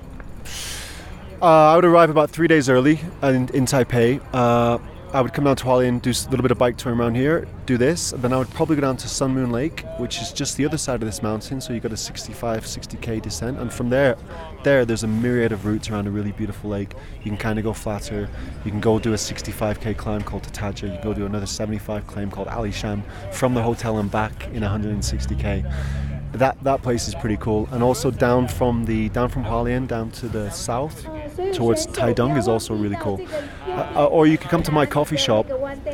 [1.42, 4.22] Uh, I would arrive about three days early in, in Taipei.
[4.32, 4.78] Uh,
[5.14, 7.16] I would come down to Hualien, and do a little bit of bike touring around
[7.16, 10.22] here, do this, and then I would probably go down to Sun Moon Lake, which
[10.22, 11.60] is just the other side of this mountain.
[11.60, 14.16] So you got a 65, 60k descent, and from there,
[14.64, 16.94] there there's a myriad of routes around a really beautiful lake.
[17.24, 18.30] You can kind of go flatter.
[18.64, 20.84] You can go do a 65k climb called Tataja.
[20.84, 24.64] You can go do another 75 climb called Alishan from the hotel and back in
[24.64, 27.68] 160k that that place is pretty cool.
[27.72, 31.04] And also down from the down from Hualien down to the south
[31.54, 33.20] towards Taidong is also really cool.
[33.68, 35.48] Uh, uh, or you could come to my coffee shop,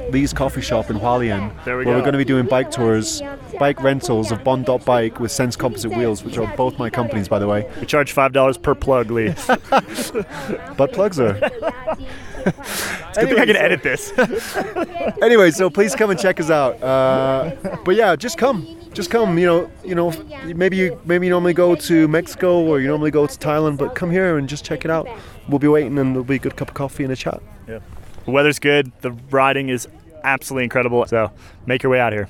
[0.09, 1.91] Lee's Coffee Shop in Hualien, we where go.
[1.91, 3.21] we're going to be doing bike tours,
[3.59, 7.27] bike rentals of Bond Dot Bike with Sense Composite wheels, which are both my companies,
[7.27, 7.69] by the way.
[7.79, 9.27] We charge five dollars per plug, Lee.
[10.77, 11.39] Butt plugs are.
[12.51, 14.13] Good thing I can edit this.
[15.21, 16.81] anyway, so please come and check us out.
[16.81, 19.37] Uh, but yeah, just come, just come.
[19.37, 20.11] You know, you know,
[20.45, 23.95] maybe you maybe you normally go to Mexico or you normally go to Thailand, but
[23.95, 25.07] come here and just check it out.
[25.49, 27.41] We'll be waiting, and there'll be a good cup of coffee and a chat.
[27.67, 27.79] Yeah.
[28.25, 28.91] The weather's good.
[29.01, 29.87] The riding is
[30.23, 31.05] absolutely incredible.
[31.05, 31.31] So
[31.65, 32.29] make your way out here.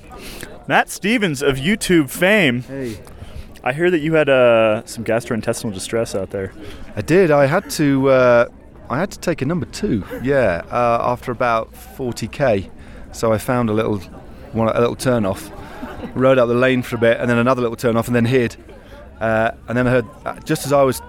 [0.66, 2.62] Matt Stevens of YouTube fame.
[2.62, 3.00] Hey.
[3.64, 6.52] I hear that you had uh, some gastrointestinal distress out there.
[6.94, 7.30] I did.
[7.30, 8.08] I had to.
[8.08, 8.48] Uh,
[8.90, 10.04] I had to take a number two.
[10.22, 12.70] Yeah, uh, after about 40k.
[13.12, 13.98] So I found a little,
[14.52, 15.50] one, a little turn off,
[16.14, 18.24] rode up the lane for a bit, and then another little turn off, and then
[18.24, 18.56] hid.
[19.20, 21.02] Uh, and then I heard, uh, just as I was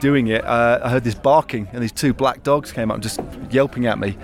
[0.00, 3.20] doing it, uh, I heard this barking, and these two black dogs came up, just
[3.50, 4.16] yelping at me,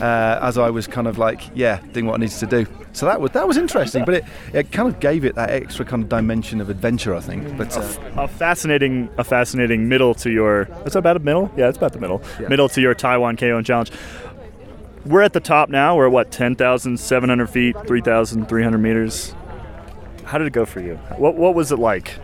[0.00, 2.66] uh, as I was kind of like, yeah, doing what I needed to do.
[2.92, 5.84] So that was that was interesting, but it, it kind of gave it that extra
[5.84, 7.56] kind of dimension of adventure, I think.
[7.56, 7.82] But uh,
[8.16, 10.62] A fascinating, a fascinating middle to your.
[10.84, 11.50] Is that about a middle?
[11.56, 12.20] Yeah, it's about the middle.
[12.48, 13.92] Middle to your Taiwan KOM challenge.
[15.06, 15.96] We're at the top now.
[15.96, 19.34] We're at what, 10,700 feet, 3,300 meters.
[20.24, 20.96] How did it go for you?
[21.16, 22.18] What, what was it like?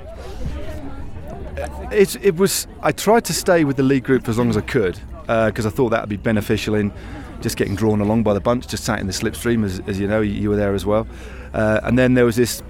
[1.90, 2.66] It's, it was.
[2.83, 5.71] I tried to stay with the lead group as long as I could because I
[5.71, 6.92] thought that would be beneficial in
[7.40, 8.66] just getting drawn along by the bunch.
[8.66, 11.07] Just sat in the slipstream, as, as you know, you, you were there as well.
[11.53, 12.62] Uh, and then there was this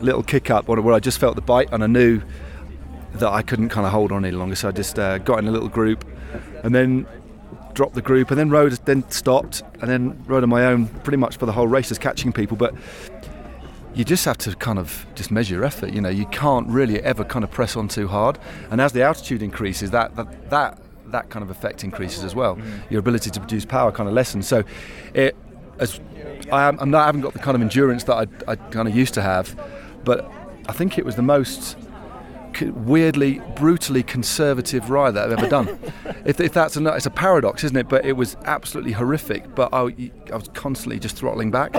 [0.00, 2.20] little kick up where where I just felt the bite, and I knew
[3.14, 4.56] that I couldn't kind of hold on any longer.
[4.56, 6.04] So I just uh, got in a little group,
[6.62, 7.06] and then
[7.72, 11.16] dropped the group, and then rode, then stopped, and then rode on my own pretty
[11.16, 12.56] much for the whole race, just catching people.
[12.56, 12.74] But
[13.94, 15.92] you just have to kind of just measure your effort.
[15.92, 18.38] You know, you can't really ever kind of press on too hard.
[18.70, 22.56] And as the altitude increases, that that that, that kind of effect increases as well.
[22.56, 22.92] Mm-hmm.
[22.92, 24.46] Your ability to produce power kind of lessens.
[24.46, 24.64] So,
[25.14, 25.36] it
[25.78, 26.00] as
[26.52, 28.88] I, am, I'm not, I haven't got the kind of endurance that I, I kind
[28.88, 29.58] of used to have,
[30.04, 30.30] but
[30.68, 31.76] I think it was the most
[32.62, 35.78] weirdly, brutally conservative ride that I've ever done.
[36.24, 37.88] if, if that's a, it's a paradox, isn't it?
[37.88, 39.54] But it was absolutely horrific.
[39.54, 41.74] But I, I was constantly just throttling back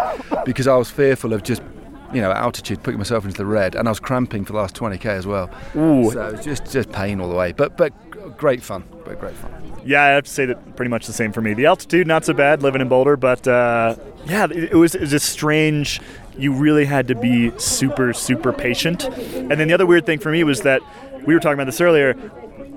[0.45, 1.61] because I was fearful of just,
[2.15, 4.73] you know, altitude, putting myself into the red, and I was cramping for the last
[4.75, 5.49] 20k as well.
[5.75, 6.11] Ooh.
[6.11, 7.51] So it was just just pain all the way.
[7.51, 7.93] But but
[8.37, 8.85] great fun.
[9.03, 9.51] But great fun.
[9.85, 11.53] Yeah, I have to say that pretty much the same for me.
[11.53, 15.01] The altitude, not so bad, living in Boulder, but uh, yeah, it, it was it
[15.01, 15.99] was just strange.
[16.37, 19.03] You really had to be super, super patient.
[19.03, 20.81] And then the other weird thing for me was that
[21.25, 22.15] we were talking about this earlier.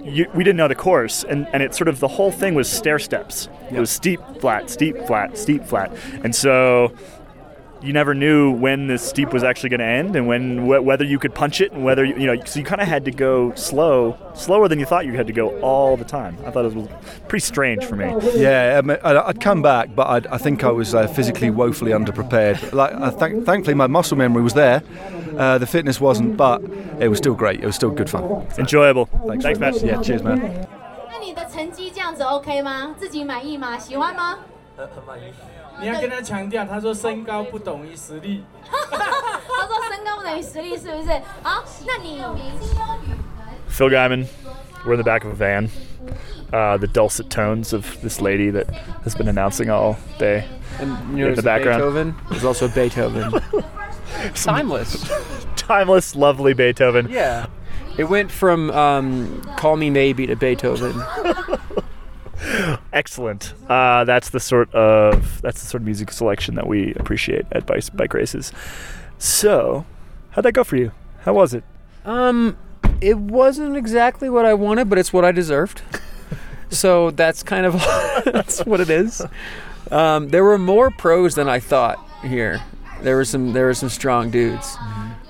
[0.03, 2.71] You, we didn't know the course, and, and it sort of the whole thing was
[2.71, 3.49] stair steps.
[3.71, 6.93] It was steep, flat, steep, flat, steep, flat, and so
[7.82, 11.04] you never knew when the steep was actually going to end and when wh- whether
[11.04, 13.12] you could punch it and whether you, you know so you kind of had to
[13.12, 16.64] go slow slower than you thought you had to go all the time i thought
[16.64, 16.88] it was
[17.28, 18.06] pretty strange for me
[18.38, 21.92] Yeah, um, I- I'd come back, but I'd, I think I was uh, physically woefully
[21.92, 22.72] underprepared.
[22.72, 24.82] Like, I thank thankfully, my muscle memory was there.
[25.38, 26.62] Uh, the fitness wasn't, but
[27.02, 27.60] it was still great.
[27.60, 28.24] It was still good fun.
[28.58, 29.84] enjoyable Thanks, thanks very matt much.
[29.84, 30.40] Yeah, cheers, man.
[31.12, 32.96] 那你的成绩这样子 OK 吗？
[32.98, 33.78] 自己满意吗？
[33.78, 34.38] 喜欢吗？
[35.81, 38.45] 你要跟他强调，他说身高不等于实力。
[38.91, 38.99] 他
[39.67, 41.11] 说身高不等于实力，是不是？
[41.43, 42.23] 好，那你。
[43.71, 44.27] Phil Gaimon,
[44.85, 45.71] we're in the back of a van.
[46.53, 48.67] Uh, the dulcet tones of this lady that
[49.05, 50.45] has been announcing all day
[50.81, 51.81] and in the background.
[51.83, 52.15] Beethoven.
[52.31, 53.31] There's also Beethoven.
[54.35, 55.07] Timeless.
[55.57, 57.09] Timeless, lovely Beethoven.
[57.11, 57.47] Yeah.
[57.99, 60.95] It went from um, Call Me Maybe to Beethoven.
[62.93, 67.45] excellent uh, that's the sort of that's the sort of music selection that we appreciate
[67.53, 68.53] at bike, bike races
[69.19, 69.85] so
[70.31, 71.65] how'd that go for you how was it
[72.05, 72.57] Um,
[73.01, 75.83] it wasn't exactly what I wanted, but it's what I deserved.
[76.71, 77.75] so that's kind of
[78.25, 79.23] that's what it is.
[79.91, 82.61] Um, there were more pros than I thought here.
[83.03, 84.77] There were some there were some strong dudes.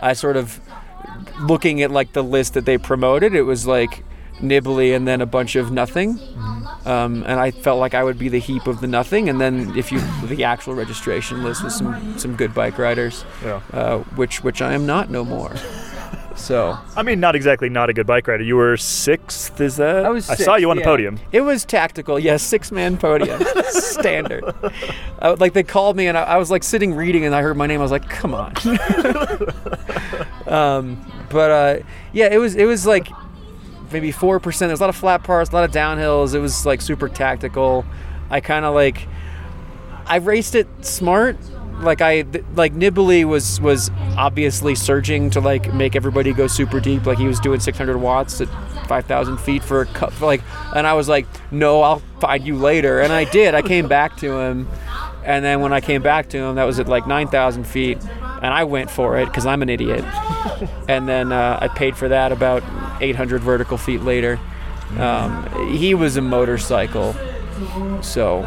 [0.01, 0.61] I sort of
[1.41, 3.35] looking at like the list that they promoted.
[3.35, 4.05] It was like
[4.41, 6.19] nibbly and then a bunch of nothing.
[6.85, 9.29] Um, and I felt like I would be the heap of the nothing.
[9.29, 13.61] And then if you the actual registration list was some some good bike riders, Yeah.
[13.73, 15.55] uh, which which I am not no more.
[16.39, 18.45] So I mean, not exactly not a good bike rider.
[18.45, 20.05] You were sixth, is that?
[20.07, 20.31] I was.
[20.31, 21.19] I saw you on the podium.
[21.33, 24.45] It was tactical, yes, six man podium, standard.
[25.19, 27.57] I, like they called me and I, I was like sitting reading and I heard
[27.57, 27.81] my name.
[27.81, 28.53] I was like, come on.
[30.47, 31.79] um, but uh,
[32.13, 33.09] yeah, it was it was like
[33.93, 34.69] maybe four percent.
[34.69, 36.35] There's a lot of flat parts, a lot of downhills.
[36.35, 37.85] It was like super tactical.
[38.31, 39.07] I kind of like
[40.07, 41.37] I raced it smart.
[41.81, 42.25] Like I
[42.55, 47.07] like Nibbly was was obviously surging to like make everybody go super deep.
[47.07, 48.49] Like he was doing 600 watts at
[48.89, 50.19] 5,000 feet for a cup.
[50.21, 50.43] Like,
[50.75, 53.01] and I was like, no, I'll find you later.
[53.01, 53.55] And I did.
[53.55, 54.69] I came back to him,
[55.25, 57.99] and then when I came back to him, that was at like 9,000 feet,
[58.43, 60.05] and I went for it because I'm an idiot.
[60.89, 62.63] and then uh, I paid for that about
[63.01, 64.39] 800 vertical feet later.
[64.99, 67.15] Um, he was a motorcycle,
[68.03, 68.41] so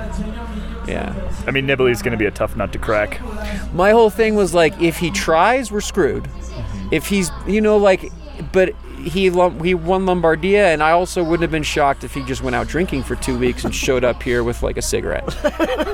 [0.88, 1.14] yeah.
[1.46, 3.22] I mean, Nibley's going to be a tough nut to crack.
[3.74, 6.28] My whole thing was like, if he tries, we're screwed.
[6.92, 8.12] If he's, you know, like,
[8.52, 12.44] but he he won Lombardia, and I also wouldn't have been shocked if he just
[12.44, 15.32] went out drinking for two weeks and showed up here with like a cigarette.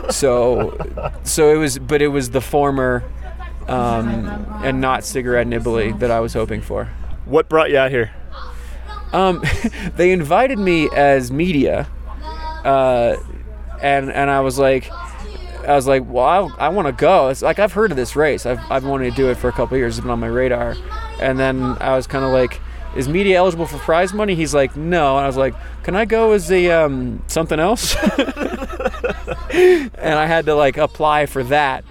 [0.12, 0.78] so,
[1.24, 3.04] so it was, but it was the former,
[3.68, 4.28] um,
[4.64, 6.86] and not cigarette nibbly that I was hoping for.
[7.26, 8.12] What brought you out here?
[9.14, 9.44] Um,
[9.96, 11.88] they invited me as media,
[12.64, 13.16] uh,
[13.82, 17.30] and and I was like, I was like, well, I'll, I want to go.
[17.30, 18.46] It's like I've heard of this race.
[18.46, 19.98] I've I've wanted to do it for a couple years.
[19.98, 20.76] It's been on my radar,
[21.22, 22.62] and then I was kind of like.
[22.96, 24.34] Is media eligible for prize money?
[24.34, 25.18] He's like, no.
[25.18, 27.96] And I was like, can I go as a um, something else?
[29.52, 31.84] and I had to like apply for that,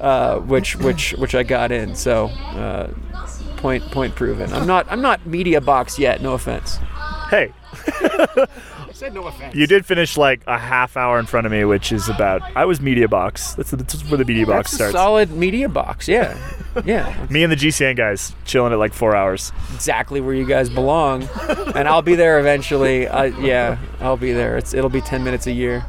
[0.00, 1.94] uh, which which which I got in.
[1.94, 2.90] So uh,
[3.56, 4.52] point point proven.
[4.52, 6.20] I'm not I'm not media box yet.
[6.22, 6.78] No offense.
[7.30, 8.46] Hey, I
[8.92, 9.54] said no offense.
[9.54, 12.40] you did finish like a half hour in front of me, which is about.
[12.56, 13.54] I was media box.
[13.54, 14.92] That's, that's where the media box That's a starts.
[14.94, 16.06] solid media box.
[16.08, 16.36] Yeah,
[16.84, 19.52] yeah, Me and the GCN guys chilling at like four hours.
[19.74, 21.28] exactly where you guys belong.
[21.74, 23.06] and I'll be there eventually.
[23.08, 24.56] Uh, yeah, I'll be there.
[24.56, 25.84] It's it'll be ten minutes a year.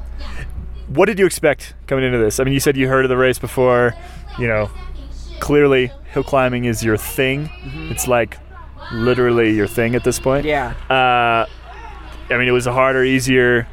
[0.87, 2.39] What did you expect coming into this?
[2.39, 3.93] I mean, you said you heard of the race before.
[4.39, 4.69] You know,
[5.39, 7.47] clearly hill climbing is your thing.
[7.91, 8.37] It's like
[8.91, 10.45] literally your thing at this point.
[10.45, 10.73] Yeah.
[10.89, 11.45] Uh,
[12.33, 13.67] I mean, it was a harder, easier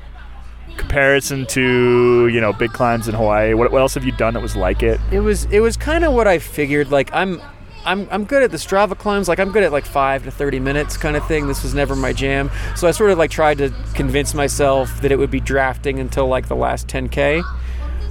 [0.76, 3.54] comparison to you know big climbs in Hawaii.
[3.54, 5.00] What, what else have you done that was like it?
[5.11, 6.90] It was it was kind of what I figured.
[6.90, 7.40] Like I'm.
[7.87, 9.28] I'm, I'm good at the Strava climbs.
[9.28, 11.48] Like I'm good at like five to thirty minutes kind of thing.
[11.48, 15.12] This was never my jam, so I sort of like tried to convince myself that
[15.12, 17.42] it would be drafting until like the last 10k,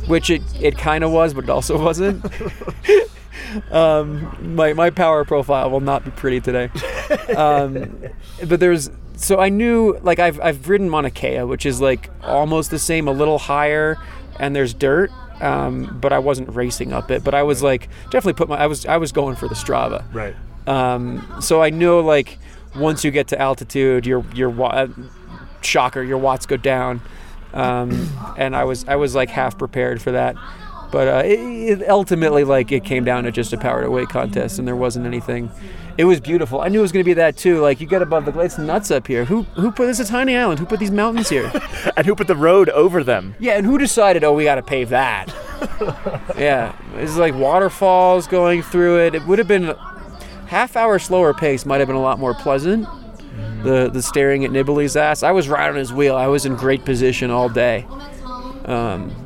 [0.07, 2.23] which it, it kind of was, but it also wasn't.
[3.71, 6.69] um, my my power profile will not be pretty today.
[7.35, 7.99] Um,
[8.47, 12.71] but there's so I knew like I've I've ridden Mauna Kea, which is like almost
[12.71, 13.97] the same, a little higher,
[14.39, 15.11] and there's dirt.
[15.41, 17.23] Um, but I wasn't racing up it.
[17.23, 20.03] But I was like definitely put my I was I was going for the Strava.
[20.13, 20.35] Right.
[20.67, 22.37] Um, so I know like
[22.75, 24.87] once you get to altitude, your your uh,
[25.61, 27.01] shocker, your watts go down,
[27.53, 30.35] um, and I was I was like half prepared for that.
[30.93, 34.09] But uh, it, it ultimately, like it came down to just a power to weight
[34.09, 35.49] contest, and there wasn't anything.
[35.97, 36.61] It was beautiful.
[36.61, 37.59] I knew it was going to be that too.
[37.61, 39.25] Like you get above the it's nuts up here.
[39.25, 39.99] Who who put this?
[39.99, 40.59] Is a tiny island.
[40.59, 41.51] Who put these mountains here?
[41.97, 43.35] And who put the road over them?
[43.39, 44.23] Yeah, and who decided?
[44.23, 45.33] Oh, we got to pave that.
[46.37, 49.15] yeah, it's like waterfalls going through it.
[49.15, 49.75] It would have been
[50.45, 51.65] half hour slower pace.
[51.65, 52.87] Might have been a lot more pleasant.
[53.63, 55.23] The the staring at Nibbly's ass.
[55.23, 56.15] I was right on his wheel.
[56.15, 57.87] I was in great position all day.
[58.65, 59.22] Um,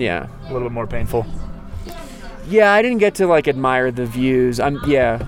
[0.00, 1.26] yeah, A little bit more painful.
[2.48, 2.72] yeah.
[2.72, 4.58] I didn't get to like admire the views.
[4.60, 5.18] I'm yeah,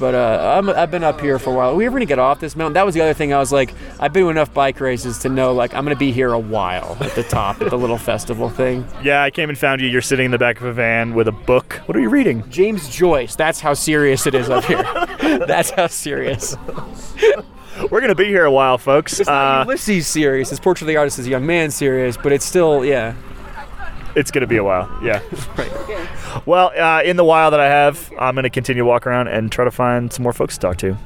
[0.00, 1.70] but uh, I'm, I've been up here for a while.
[1.70, 2.72] Are we ever gonna get off this mountain?
[2.74, 3.32] That was the other thing.
[3.32, 6.10] I was like, I've been to enough bike races to know like I'm gonna be
[6.12, 8.84] here a while at the top at the little festival thing.
[9.02, 9.86] Yeah, I came and found you.
[9.88, 11.74] You're sitting in the back of a van with a book.
[11.86, 12.48] What are you reading?
[12.50, 13.36] James Joyce.
[13.36, 14.82] That's how serious it is up here.
[15.46, 16.56] That's how serious.
[17.90, 19.20] We're gonna be here a while, folks.
[19.20, 20.50] It's Uh, Ulysses serious.
[20.50, 23.14] His portrait of the artist is a young man serious, but it's still yeah.
[24.16, 24.88] It's gonna be a while.
[25.02, 25.20] Yeah.
[25.56, 26.46] Right.
[26.46, 29.50] Well, uh, in the while that I have, I'm gonna continue to walk around and
[29.50, 30.96] try to find some more folks to talk to.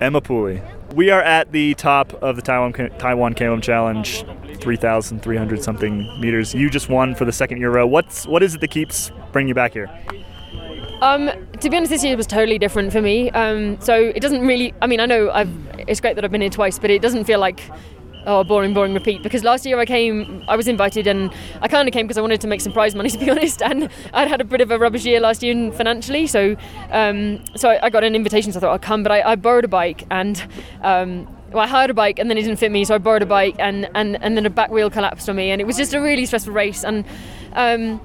[0.00, 0.60] Emma Pooley.
[0.94, 4.24] We are at the top of the Taiwan Taiwan KOM Challenge,
[4.58, 6.54] 3,300 something meters.
[6.54, 7.86] You just won for the second year row.
[7.86, 9.88] What's what is it that keeps bringing you back here?
[11.00, 13.28] Um, to be honest, this year was totally different for me.
[13.30, 14.74] Um, so it doesn't really.
[14.82, 15.50] I mean, I know I've.
[15.88, 17.60] It's great that I've been here twice, but it doesn't feel like
[18.26, 19.22] oh, boring, boring repeat.
[19.22, 22.20] Because last year I came, I was invited, and I kind of came because I
[22.20, 23.62] wanted to make some prize money, to be honest.
[23.62, 26.56] And I'd had a bit of a rubbish year last year financially, so
[26.90, 29.02] um, so I, I got an invitation, so I thought I'd come.
[29.02, 30.42] But I, I borrowed a bike and.
[30.82, 33.20] Um, well, I hired a bike and then it didn't fit me, so I borrowed
[33.20, 35.76] a bike and, and, and then a back wheel collapsed on me, and it was
[35.76, 36.82] just a really stressful race.
[36.82, 37.04] And
[37.52, 38.00] um,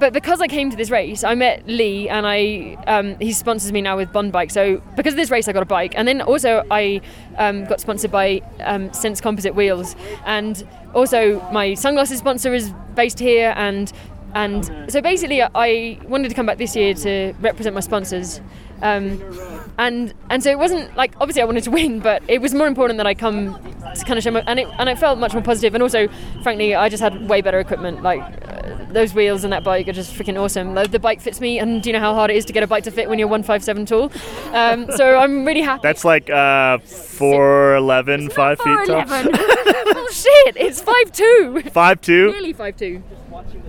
[0.00, 3.70] but because I came to this race, I met Lee, and I um, he sponsors
[3.70, 4.50] me now with Bond Bike.
[4.50, 7.02] So because of this race, I got a bike, and then also I
[7.36, 13.18] um, got sponsored by um, Sense Composite Wheels, and also my sunglasses sponsor is based
[13.18, 13.92] here, and
[14.34, 18.40] and so basically I wanted to come back this year to represent my sponsors.
[18.82, 19.20] Um,
[19.80, 22.66] and and so it wasn't like obviously I wanted to win, but it was more
[22.66, 23.54] important that I come
[23.94, 25.74] to kind of show my and it and it felt much more positive.
[25.74, 26.06] And also,
[26.42, 28.02] frankly, I just had way better equipment.
[28.02, 30.74] Like uh, those wheels and that bike are just freaking awesome.
[30.74, 32.62] The, the bike fits me, and do you know how hard it is to get
[32.62, 34.12] a bike to fit when you're 157 tall?
[34.52, 35.80] Um, so I'm really happy.
[35.82, 39.02] That's like uh, 4'11", 5 feet tall.
[39.02, 39.28] 4'11.
[39.32, 40.56] oh shit!
[40.56, 41.72] It's 5'2".
[41.72, 42.32] 5'2"?
[42.32, 43.02] Nearly 5'2".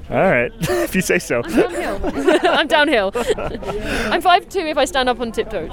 [0.09, 1.41] All right, if you say so.
[1.41, 2.49] Downhill.
[2.49, 3.11] I'm downhill.
[3.15, 5.71] I'm 5'2 if I stand up on tiptoes.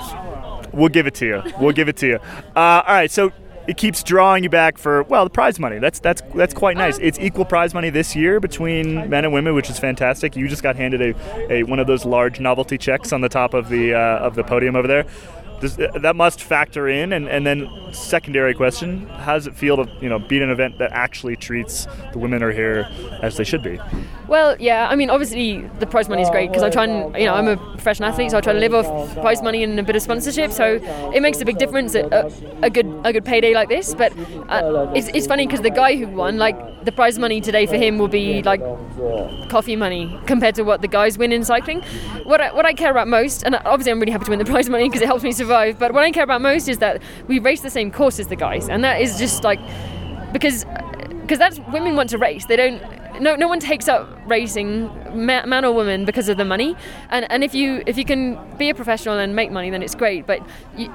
[0.72, 1.42] We'll give it to you.
[1.60, 2.16] We'll give it to you.
[2.54, 3.32] Uh, all right, so
[3.66, 5.78] it keeps drawing you back for well the prize money.
[5.78, 6.98] That's that's that's quite nice.
[6.98, 10.36] It's equal prize money this year between men and women, which is fantastic.
[10.36, 13.54] You just got handed a, a one of those large novelty checks on the top
[13.54, 15.04] of the uh, of the podium over there.
[15.60, 19.90] Does, that must factor in, and, and then secondary question: How does it feel to
[20.00, 22.88] you know be at an event that actually treats the women are here
[23.22, 23.80] as they should be?
[24.28, 24.88] Well, yeah.
[24.88, 27.48] I mean, obviously the prize money is great because I try and you know I'm
[27.48, 30.02] a professional athlete, so I try to live off prize money and a bit of
[30.02, 30.52] sponsorship.
[30.52, 30.78] So
[31.12, 32.30] it makes a big difference a,
[32.62, 33.94] a good a good payday like this.
[33.94, 34.12] But
[34.48, 37.76] uh, it's, it's funny because the guy who won, like the prize money today for
[37.76, 38.60] him will be like
[39.48, 41.82] coffee money compared to what the guys win in cycling.
[42.22, 44.44] What I, what I care about most, and obviously I'm really happy to win the
[44.44, 45.47] prize money because it helps me survive.
[45.48, 48.36] But what I care about most is that we race the same course as the
[48.36, 49.60] guys, and that is just like
[50.32, 50.64] because
[51.28, 52.46] because that's women want to race.
[52.46, 52.82] They don't.
[53.20, 56.76] No, no one takes up racing, man or woman, because of the money.
[57.10, 59.94] And and if you if you can be a professional and make money, then it's
[59.94, 60.26] great.
[60.26, 60.40] But
[60.76, 60.92] you,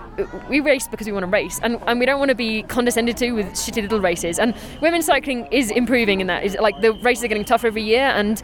[0.50, 3.18] we race because we want to race, and, and we don't want to be condescended
[3.18, 4.40] to with shitty little races.
[4.40, 6.44] And women's cycling is improving in that.
[6.46, 8.42] Is like the races are getting tougher every year, and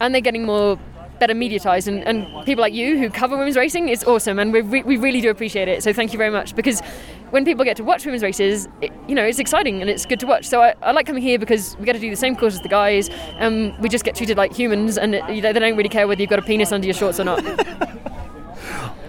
[0.00, 0.78] and they're getting more
[1.22, 4.60] better mediatized and, and people like you who cover women's racing it's awesome and we,
[4.60, 6.80] re- we really do appreciate it so thank you very much because
[7.30, 10.18] when people get to watch women's races it, you know it's exciting and it's good
[10.18, 12.34] to watch so I, I like coming here because we get to do the same
[12.34, 13.08] course as the guys
[13.38, 16.08] and we just get treated like humans and it, you know, they don't really care
[16.08, 17.40] whether you've got a penis under your shorts or not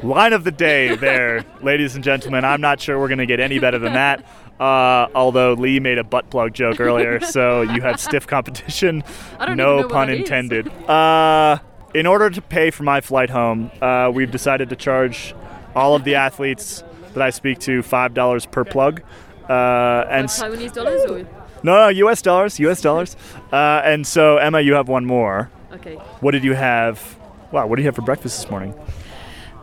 [0.03, 2.43] Line of the day there, ladies and gentlemen.
[2.43, 4.25] I'm not sure we're going to get any better than that.
[4.59, 9.03] Uh, although Lee made a butt plug joke earlier, so you have stiff competition.
[9.39, 10.19] I don't no pun is.
[10.19, 10.67] intended.
[10.89, 11.59] Uh,
[11.93, 15.35] in order to pay for my flight home, uh, we've decided to charge
[15.75, 19.01] all of the athletes that I speak to five dollars per plug.
[19.49, 21.19] Uh, and Taiwanese dollars or
[21.63, 22.21] no, no, U.S.
[22.21, 22.81] dollars, U.S.
[22.81, 23.15] dollars.
[23.51, 25.49] Uh, and so Emma, you have one more.
[25.73, 27.17] okay What did you have?
[27.51, 28.73] Wow, what did you have for breakfast this morning?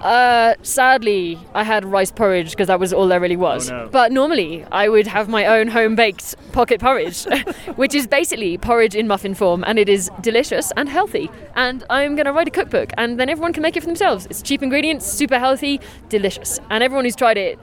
[0.01, 3.71] Uh, sadly, I had rice porridge because that was all there really was.
[3.71, 3.89] Oh, no.
[3.91, 7.25] But normally, I would have my own home baked pocket porridge,
[7.77, 11.31] which is basically porridge in muffin form, and it is delicious and healthy.
[11.55, 14.27] And I'm going to write a cookbook, and then everyone can make it for themselves.
[14.27, 16.61] It's cheap ingredients, super healthy, delicious.
[16.71, 17.59] And everyone who's tried it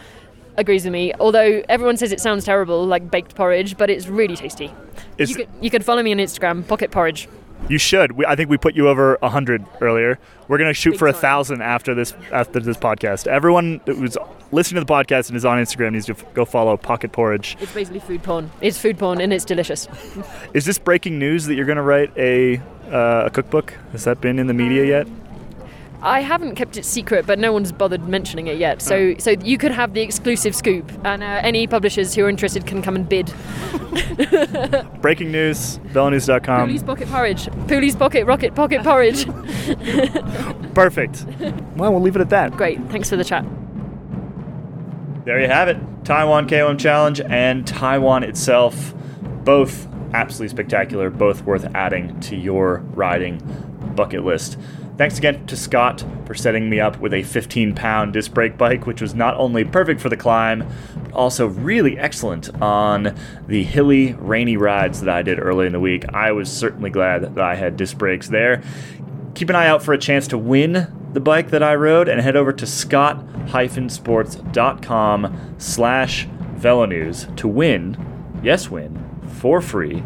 [0.58, 4.36] agrees with me, although everyone says it sounds terrible, like baked porridge, but it's really
[4.36, 4.72] tasty.
[5.18, 7.28] Is- you, could, you could follow me on Instagram, pocket porridge.
[7.70, 8.14] You should.
[8.14, 10.20] We, I think we put you over hundred earlier.
[10.48, 13.28] We're gonna shoot Big for a thousand after this after this podcast.
[13.28, 14.18] Everyone who's
[14.52, 17.58] listening to the podcast and is on Instagram needs to go follow Pocket Porridge.
[17.60, 18.50] It's basically food porn.
[18.62, 19.88] It's food porn, and it's delicious.
[20.54, 22.58] Is this breaking news that you're gonna write a
[22.90, 23.74] uh, a cookbook?
[23.92, 25.08] Has that been in the media yet?
[26.02, 28.82] I haven't kept it secret, but no one's bothered mentioning it yet.
[28.82, 32.68] So, so you could have the exclusive scoop, and uh, any publishers who are interested
[32.68, 33.34] can come and bid.
[35.02, 35.80] Breaking news.
[35.88, 36.68] VeloNews.com.
[36.68, 37.48] Pooley's pocket porridge.
[37.68, 39.26] Pooley's pocket rocket pocket porridge.
[40.76, 41.26] Perfect.
[41.76, 42.52] Well, we'll leave it at that.
[42.52, 42.80] Great.
[42.90, 43.44] Thanks for the chat.
[45.26, 45.78] There you have it.
[46.06, 48.94] Taiwan KOM Challenge and Taiwan itself,
[49.44, 53.42] both absolutely spectacular, both worth adding to your riding
[53.96, 54.58] bucket list.
[54.98, 58.88] Thanks again to Scott for setting me up with a 15 pound disc brake bike,
[58.88, 60.68] which was not only perfect for the climb,
[61.04, 63.16] but also really excellent on
[63.48, 66.06] the hilly, rainy rides that I did early in the week.
[66.14, 68.64] I was certainly glad that I had disc brakes there
[69.38, 72.20] keep an eye out for a chance to win the bike that I rode and
[72.20, 80.02] head over to scott-sports.com slash velonews to win, yes win, for free,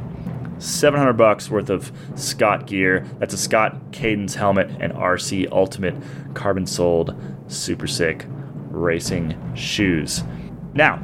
[0.62, 3.06] 700 bucks worth of Scott gear.
[3.20, 5.96] That's a Scott Cadence helmet and RC Ultimate
[6.34, 7.16] carbon soled
[7.48, 8.26] super sick
[8.70, 10.24] racing shoes.
[10.74, 10.98] Now,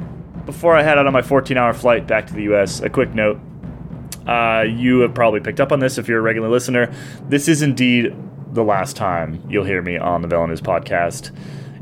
[0.46, 3.14] before I head out on my 14 hour flight back to the US, a quick
[3.14, 3.40] note
[4.26, 6.92] uh, you have probably picked up on this if you're a regular listener.
[7.28, 8.14] This is indeed
[8.52, 11.34] the last time you'll hear me on the VeloNews podcast.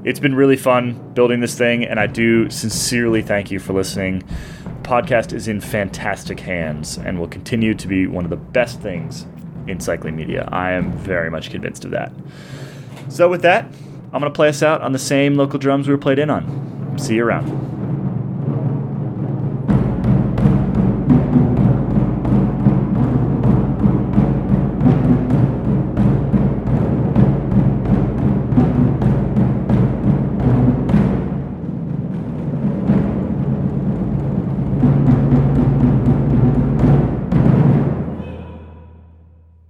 [0.06, 4.20] It's been really fun building this thing, and I do sincerely thank you for listening.
[4.62, 8.80] The Podcast is in fantastic hands and will continue to be one of the best
[8.80, 9.26] things
[9.66, 10.48] in cycling media.
[10.52, 12.12] I am very much convinced of that.
[13.08, 13.64] So with that,
[14.12, 16.96] I'm gonna play us out on the same local drums we were played in on.
[17.00, 17.75] See you around.